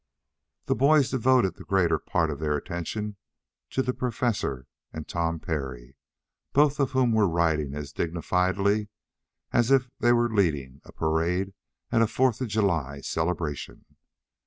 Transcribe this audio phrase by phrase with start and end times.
[0.65, 3.17] The boys devoted the greater part of their attention
[3.69, 5.95] to the Professor and Tom Parry,
[6.53, 8.87] both of whom were riding as dignifiedly
[9.53, 11.53] as if they were leading a parade
[11.91, 13.85] at a Fourth of July celebration.